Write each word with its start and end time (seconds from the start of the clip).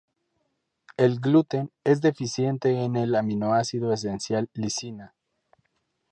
El 0.97 1.19
gluten 1.19 1.71
es 1.83 2.01
deficiente 2.01 2.71
en 2.83 2.95
el 2.95 3.13
aminoácido 3.13 3.93
esencial 3.93 4.49
lisina. 4.55 5.13